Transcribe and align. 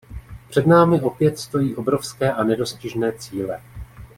Před 0.49 0.67
námi 0.67 1.01
opět 1.01 1.39
stojí 1.39 1.75
obrovské 1.75 2.31
a 2.33 2.43
nedostižné 2.43 3.11
cíle. 3.13 3.61